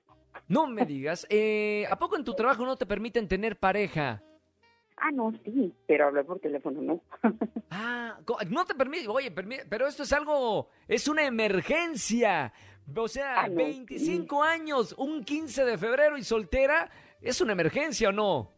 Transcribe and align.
No 0.48 0.66
me 0.66 0.84
digas, 0.86 1.26
eh, 1.30 1.86
¿a 1.90 1.98
poco 1.98 2.16
en 2.16 2.24
tu 2.24 2.34
trabajo 2.34 2.64
no 2.64 2.76
te 2.76 2.86
permiten 2.86 3.28
tener 3.28 3.58
pareja? 3.58 4.22
Ah, 4.96 5.10
no, 5.12 5.32
sí, 5.44 5.72
pero 5.86 6.06
hablar 6.06 6.24
por 6.24 6.40
teléfono 6.40 6.80
no. 6.80 7.00
Ah, 7.70 8.18
no 8.48 8.64
te 8.64 8.74
permite, 8.74 9.06
oye, 9.08 9.30
pero 9.30 9.86
esto 9.86 10.02
es 10.02 10.12
algo, 10.12 10.70
es 10.88 11.06
una 11.06 11.24
emergencia. 11.24 12.52
O 12.96 13.06
sea, 13.06 13.42
Ah, 13.42 13.48
no, 13.48 13.56
25 13.56 14.42
años, 14.42 14.94
un 14.96 15.22
15 15.22 15.64
de 15.66 15.76
febrero 15.78 16.16
y 16.16 16.22
soltera, 16.24 16.90
¿es 17.20 17.40
una 17.42 17.52
emergencia 17.52 18.08
o 18.08 18.12
no? 18.12 18.52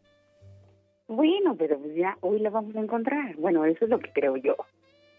bueno, 1.07 1.57
pero 1.57 1.77
pues 1.77 1.93
ya 1.93 2.17
hoy 2.21 2.39
la 2.39 2.49
vamos 2.49 2.73
a 2.73 2.79
encontrar. 2.79 3.35
Bueno, 3.35 3.65
eso 3.65 3.83
es 3.83 3.91
lo 3.91 3.99
que 3.99 4.13
creo 4.13 4.37
yo. 4.37 4.55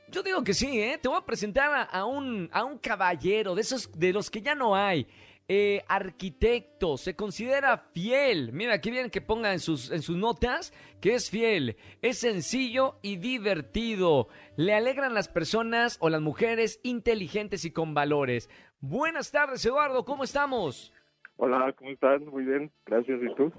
Yo 0.08 0.22
digo 0.22 0.42
que 0.42 0.54
sí, 0.54 0.80
¿eh? 0.80 0.98
Te 1.00 1.06
voy 1.08 1.18
a 1.18 1.26
presentar 1.26 1.70
a, 1.70 1.82
a 1.82 2.06
un, 2.06 2.48
a 2.50 2.64
un 2.64 2.78
caballero, 2.78 3.54
de 3.54 3.60
esos 3.60 3.92
de 3.98 4.10
los 4.14 4.30
que 4.30 4.40
ya 4.40 4.54
no 4.54 4.74
hay. 4.74 5.06
Eh, 5.54 5.84
arquitecto, 5.86 6.96
se 6.96 7.14
considera 7.14 7.76
fiel. 7.76 8.54
Mira, 8.54 8.72
aquí 8.72 8.90
vienen 8.90 9.10
que 9.10 9.20
ponga 9.20 9.52
en 9.52 9.60
sus, 9.60 9.90
en 9.90 10.00
sus 10.00 10.16
notas 10.16 10.72
que 10.98 11.14
es 11.14 11.28
fiel, 11.28 11.76
es 12.00 12.16
sencillo 12.20 12.96
y 13.02 13.16
divertido. 13.16 14.28
Le 14.56 14.72
alegran 14.72 15.12
las 15.12 15.28
personas 15.28 15.98
o 16.00 16.08
las 16.08 16.22
mujeres 16.22 16.80
inteligentes 16.82 17.66
y 17.66 17.70
con 17.70 17.92
valores. 17.92 18.48
Buenas 18.80 19.30
tardes, 19.30 19.66
Eduardo, 19.66 20.06
¿cómo 20.06 20.24
estamos? 20.24 20.90
Hola, 21.36 21.70
¿cómo 21.76 21.90
están? 21.90 22.24
Muy 22.24 22.44
bien, 22.44 22.72
gracias. 22.86 23.20
¿Y 23.22 23.34
tú? 23.34 23.52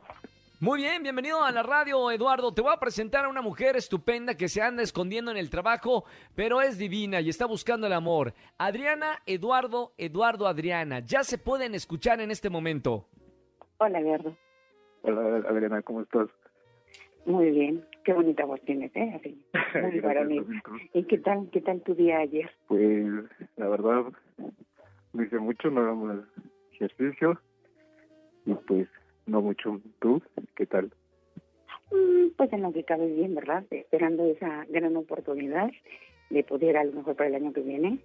Muy 0.63 0.79
bien, 0.79 1.03
bienvenido 1.03 1.43
a 1.43 1.51
la 1.51 1.61
radio, 1.61 2.09
Eduardo. 2.09 2.53
Te 2.53 2.61
voy 2.61 2.71
a 2.73 2.79
presentar 2.79 3.25
a 3.25 3.27
una 3.27 3.41
mujer 3.41 3.75
estupenda 3.75 4.37
que 4.37 4.47
se 4.47 4.61
anda 4.61 4.81
escondiendo 4.81 5.29
en 5.29 5.35
el 5.35 5.49
trabajo, 5.49 6.05
pero 6.35 6.61
es 6.61 6.77
divina 6.77 7.19
y 7.19 7.27
está 7.27 7.45
buscando 7.45 7.85
el 7.85 7.91
amor. 7.91 8.33
Adriana, 8.57 9.19
Eduardo, 9.25 9.91
Eduardo, 9.97 10.47
Adriana. 10.47 11.01
Ya 11.01 11.25
se 11.25 11.37
pueden 11.37 11.75
escuchar 11.75 12.21
en 12.21 12.31
este 12.31 12.49
momento. 12.49 13.09
Hola, 13.79 13.99
Gerdo. 13.99 14.37
Hola, 15.01 15.49
Adriana, 15.49 15.81
¿cómo 15.81 15.99
estás? 15.99 16.29
Muy 17.25 17.51
bien. 17.51 17.85
Qué 18.05 18.13
bonita 18.13 18.45
voz 18.45 18.61
tienes, 18.61 18.95
¿eh? 18.95 19.11
Así, 19.17 19.31
muy 19.53 19.99
Gracias, 19.99 20.01
varonil. 20.01 20.45
¿Y 20.93 21.03
qué 21.03 21.17
tal, 21.17 21.49
qué 21.51 21.59
tal 21.59 21.81
tu 21.81 21.93
día 21.93 22.19
ayer? 22.19 22.49
Pues, 22.69 23.05
la 23.57 23.67
verdad, 23.67 24.05
no 25.11 25.23
hice 25.23 25.39
mucho, 25.39 25.69
no 25.69 25.81
hagamos 25.81 26.23
ejercicio. 26.71 27.37
Y 28.45 28.53
pues, 28.53 28.87
no 29.25 29.41
mucho. 29.41 29.79
¿Tú? 29.99 30.21
¿Qué 30.55 30.65
tal? 30.65 30.91
Mm, 31.91 32.29
Pues 32.37 32.51
en 32.53 32.61
lo 32.61 32.73
que 32.73 32.83
cabe 32.83 33.07
bien, 33.07 33.35
¿verdad? 33.35 33.63
Esperando 33.69 34.25
esa 34.25 34.65
gran 34.69 34.95
oportunidad 34.95 35.69
de 36.29 36.43
poder 36.43 36.77
a 36.77 36.83
lo 36.83 36.93
mejor 36.93 37.15
para 37.15 37.29
el 37.29 37.35
año 37.35 37.53
que 37.53 37.61
viene. 37.61 37.99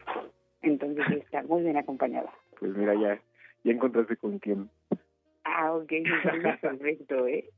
Entonces 0.63 1.05
está 1.25 1.43
muy 1.43 1.63
bien 1.63 1.77
acompañada. 1.77 2.33
Pues 2.59 2.75
mira, 2.77 2.95
ya, 2.95 3.21
ya 3.65 3.73
encontraste 3.73 4.17
con 4.17 4.39
quién. 4.39 4.69
Ah, 5.45 5.73
ok, 5.75 5.93
perfecto, 6.61 7.27
¿eh? 7.27 7.49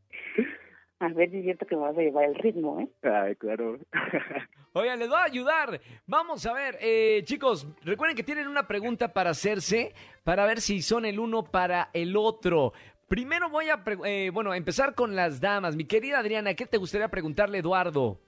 A 1.00 1.08
ver 1.08 1.30
si 1.30 1.38
es 1.38 1.44
cierto 1.44 1.66
que 1.66 1.76
me 1.76 1.82
vas 1.82 1.96
a 1.96 2.02
llevar 2.02 2.24
el 2.26 2.34
ritmo, 2.34 2.78
¿eh? 2.80 2.88
Ay, 3.02 3.34
claro. 3.36 3.78
Oigan, 4.74 4.98
les 4.98 5.08
voy 5.08 5.16
a 5.18 5.24
ayudar. 5.24 5.80
Vamos 6.06 6.44
a 6.46 6.52
ver, 6.52 6.76
eh, 6.80 7.22
chicos, 7.24 7.66
recuerden 7.82 8.14
que 8.16 8.22
tienen 8.22 8.46
una 8.46 8.68
pregunta 8.68 9.12
para 9.12 9.30
hacerse, 9.30 9.92
para 10.24 10.44
ver 10.46 10.60
si 10.60 10.82
son 10.82 11.06
el 11.06 11.18
uno 11.18 11.42
para 11.42 11.88
el 11.94 12.16
otro. 12.16 12.74
Primero 13.14 13.50
voy 13.50 13.68
a, 13.70 13.82
pre- 13.82 13.98
eh, 14.04 14.30
bueno, 14.30 14.52
a 14.52 14.56
empezar 14.56 14.94
con 14.94 15.16
las 15.16 15.40
damas. 15.40 15.74
Mi 15.74 15.84
querida 15.84 16.20
Adriana, 16.20 16.54
¿qué 16.54 16.64
te 16.64 16.78
gustaría 16.78 17.08
preguntarle, 17.08 17.56
a 17.56 17.60
Eduardo? 17.60 18.20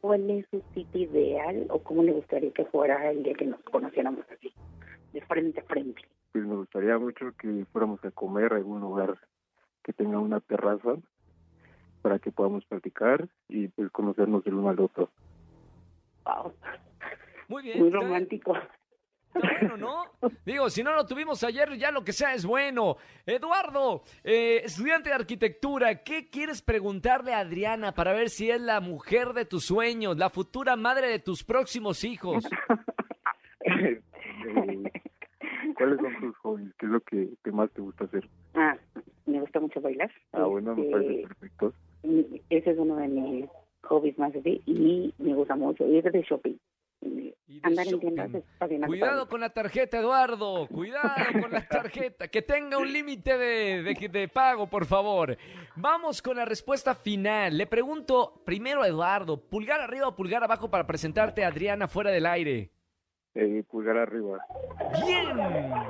¿Cuál 0.00 0.30
es 0.30 0.46
su 0.50 0.62
sitio 0.72 1.02
ideal 1.02 1.66
o 1.68 1.82
cómo 1.82 2.02
le 2.02 2.12
gustaría 2.12 2.50
que 2.52 2.64
fuera 2.64 3.10
el 3.10 3.22
día 3.22 3.34
que 3.34 3.44
nos 3.44 3.60
conociéramos 3.64 4.24
así? 4.34 4.50
De 5.12 5.20
frente 5.26 5.60
a 5.60 5.64
frente. 5.64 6.00
Pues 6.32 6.42
me 6.46 6.56
gustaría 6.56 6.96
mucho 6.96 7.32
que 7.38 7.66
fuéramos 7.70 8.02
a 8.02 8.10
comer 8.10 8.54
a 8.54 8.56
algún 8.56 8.80
lugar 8.80 9.18
que 9.84 9.92
tenga 9.92 10.18
una 10.18 10.40
terraza 10.40 10.94
para 12.00 12.18
que 12.18 12.32
podamos 12.32 12.64
platicar 12.64 13.28
y 13.50 13.68
pues 13.68 13.90
conocernos 13.90 14.46
el 14.46 14.54
uno 14.54 14.70
al 14.70 14.80
otro. 14.80 15.10
Wow, 16.24 16.54
Muy 17.48 17.62
bien. 17.62 17.78
muy 17.78 17.88
está- 17.88 18.00
romántico. 18.00 18.54
Bueno, 19.34 19.76
¿no? 19.76 20.04
Digo, 20.44 20.68
si 20.70 20.82
no 20.82 20.92
lo 20.94 21.06
tuvimos 21.06 21.44
ayer, 21.44 21.76
ya 21.76 21.90
lo 21.90 22.02
que 22.02 22.12
sea 22.12 22.34
es 22.34 22.44
bueno. 22.44 22.96
Eduardo, 23.26 24.02
eh, 24.24 24.62
estudiante 24.64 25.10
de 25.10 25.14
arquitectura, 25.14 26.02
¿qué 26.02 26.28
quieres 26.28 26.62
preguntarle 26.62 27.32
a 27.34 27.40
Adriana 27.40 27.92
para 27.92 28.12
ver 28.12 28.30
si 28.30 28.50
es 28.50 28.60
la 28.60 28.80
mujer 28.80 29.32
de 29.34 29.44
tus 29.44 29.64
sueños, 29.66 30.16
la 30.16 30.30
futura 30.30 30.76
madre 30.76 31.08
de 31.08 31.18
tus 31.18 31.44
próximos 31.44 32.02
hijos? 32.04 32.48
¿Cuáles 35.76 35.98
son 36.00 36.20
tus 36.20 36.36
hobbies? 36.38 36.74
¿Qué 36.78 36.86
es 36.86 36.92
lo 36.92 37.00
que, 37.00 37.28
que 37.44 37.52
más 37.52 37.70
te 37.72 37.80
gusta 37.80 38.04
hacer? 38.04 38.28
Ah, 38.54 38.76
me 39.26 39.40
gusta 39.40 39.60
mucho 39.60 39.80
bailar. 39.80 40.10
Ah, 40.32 40.44
bueno, 40.44 40.74
me 40.74 40.82
Este, 40.82 40.92
parece 40.92 41.22
perfecto. 41.28 41.72
y 42.02 42.42
Ese 42.50 42.70
es 42.70 42.78
uno 42.78 42.96
de 42.96 43.08
mis 43.08 43.46
hobbies 43.82 44.18
más 44.18 44.34
así 44.34 44.60
y 44.66 45.14
me 45.18 45.34
gusta 45.34 45.54
mucho 45.56 45.86
ir 45.86 46.10
de 46.10 46.22
shopping. 46.22 46.56
Y 47.50 47.60
Andar 47.62 47.86
en 47.88 47.98
tiendas 47.98 48.30
bien 48.68 48.82
Cuidado 48.82 49.26
con 49.26 49.40
la 49.40 49.48
tarjeta, 49.48 49.98
Eduardo. 49.98 50.66
Cuidado 50.68 51.08
con 51.40 51.50
la 51.50 51.66
tarjeta. 51.66 52.28
Que 52.28 52.42
tenga 52.42 52.76
un 52.76 52.92
límite 52.92 53.38
de, 53.38 53.82
de- 53.82 54.08
de 54.08 54.28
pago, 54.28 54.66
por 54.66 54.84
favor. 54.84 55.36
Vamos 55.74 56.20
con 56.20 56.36
la 56.36 56.44
respuesta 56.44 56.94
final. 56.94 57.56
Le 57.56 57.66
pregunto 57.66 58.42
primero 58.44 58.82
a 58.82 58.88
Eduardo, 58.88 59.40
¿pulgar 59.40 59.80
arriba 59.80 60.08
o 60.08 60.14
pulgar 60.14 60.44
abajo 60.44 60.68
para 60.70 60.86
presentarte 60.86 61.42
a 61.42 61.48
Adriana 61.48 61.88
fuera 61.88 62.10
del 62.10 62.26
aire? 62.26 62.70
Eh, 63.34 63.62
pulgar 63.70 63.96
arriba. 63.96 64.38
Bien, 65.06 65.38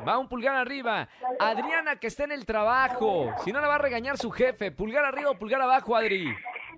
va 0.06 0.18
un 0.18 0.28
pulgar 0.28 0.54
arriba. 0.54 1.08
Adriana 1.40 1.96
que 1.96 2.06
está 2.06 2.22
en 2.24 2.32
el 2.32 2.46
trabajo. 2.46 3.32
Si 3.44 3.52
no 3.52 3.60
la 3.60 3.66
va 3.68 3.76
a 3.76 3.78
regañar 3.78 4.16
su 4.16 4.30
jefe. 4.30 4.70
Pulgar 4.70 5.04
arriba 5.04 5.30
o 5.30 5.38
pulgar 5.38 5.60
abajo, 5.62 5.96
Adri. 5.96 6.26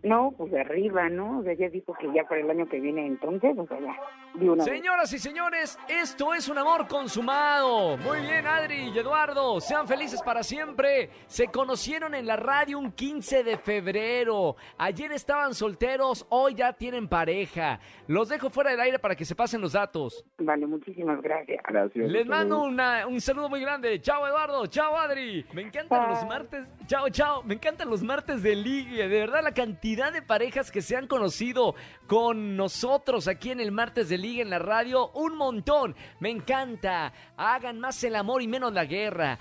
No, 0.02 0.32
pues 0.38 0.50
de 0.52 0.60
arriba, 0.60 1.10
¿no? 1.10 1.40
O 1.40 1.42
sea, 1.42 1.52
ya 1.52 1.68
dijo 1.68 1.92
que 2.00 2.06
ya 2.14 2.24
para 2.24 2.40
el 2.40 2.48
año 2.50 2.66
que 2.68 2.80
viene 2.80 3.06
entonces, 3.06 3.52
o 3.58 3.66
sea, 3.66 3.78
ya, 3.80 3.94
de 4.34 4.48
una 4.50 4.64
vez. 4.64 4.72
Señoras 4.74 5.12
y 5.12 5.18
señores, 5.18 5.78
esto 5.88 6.34
es 6.34 6.48
un 6.48 6.58
amor 6.58 6.86
consumado. 6.88 7.96
Muy 7.98 8.20
bien, 8.20 8.46
Adri 8.46 8.90
y 8.94 8.98
Eduardo, 8.98 9.60
sean 9.60 9.86
felices 9.86 10.22
para 10.22 10.42
siempre. 10.42 11.10
Se 11.26 11.48
conocieron 11.48 12.14
en 12.14 12.26
la 12.26 12.36
radio 12.36 12.78
un 12.78 12.92
15 12.92 13.42
de 13.44 13.58
febrero. 13.58 14.56
Ayer 14.78 15.12
estaban 15.12 15.54
solteros, 15.54 16.26
hoy 16.30 16.54
ya 16.54 16.72
tienen 16.72 17.08
pareja. 17.08 17.80
Los 18.06 18.28
dejo 18.28 18.50
fuera 18.50 18.70
del 18.70 18.80
aire 18.80 18.98
para 18.98 19.14
que 19.14 19.24
se 19.24 19.34
pasen 19.34 19.60
los 19.60 19.72
datos. 19.72 20.24
Vale, 20.38 20.66
muchísimas 20.66 21.20
gracias. 21.20 21.60
Gracias. 21.68 22.08
Les 22.10 22.26
mando 22.26 22.62
una- 22.62 23.06
un 23.06 23.20
saludo 23.20 23.48
muy 23.48 23.60
grande. 23.60 24.00
Chao, 24.00 24.26
Eduardo. 24.26 24.66
Chao, 24.66 24.96
Adri. 24.96 25.44
Me 25.52 25.62
encantan 25.62 26.08
los 26.08 26.24
martes. 26.26 26.66
Chao, 26.86 27.08
chao. 27.10 27.42
Me 27.42 27.54
encantan 27.54 27.88
los 27.90 28.02
martes 28.02 28.42
de 28.42 28.54
ligue. 28.56 29.08
De 29.08 29.20
verdad, 29.20 29.42
la 29.42 29.52
cantidad 29.52 30.12
de 30.12 30.22
parejas 30.22 30.70
que 30.70 30.82
se 30.82 30.96
han 30.96 31.06
conocido 31.06 31.74
con 32.06 32.56
nosotros 32.56 33.28
aquí 33.28 33.50
en 33.50 33.60
el 33.60 33.72
martes 33.72 34.08
de 34.08 34.18
ligue 34.20 34.42
en 34.42 34.50
la 34.50 34.58
radio, 34.58 35.10
un 35.14 35.36
montón. 35.36 35.94
Me 36.18 36.30
encanta. 36.30 37.12
Hagan 37.36 37.80
más 37.80 38.02
el 38.04 38.16
amor 38.16 38.42
y 38.42 38.48
menos 38.48 38.72
la 38.72 38.84
guerra. 38.84 39.38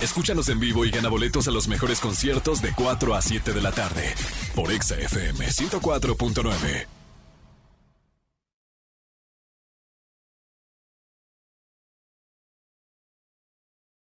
Escúchanos 0.00 0.48
en 0.48 0.58
vivo 0.58 0.84
y 0.84 0.90
gana 0.90 1.08
boletos 1.08 1.46
a 1.46 1.52
los 1.52 1.68
mejores 1.68 2.00
conciertos 2.00 2.60
de 2.60 2.72
4 2.74 3.14
a 3.14 3.22
7 3.22 3.52
de 3.52 3.62
la 3.62 3.70
tarde 3.70 4.14
por 4.54 4.72
Exa 4.72 4.96
FM 4.96 5.46
104.9. 5.46 7.01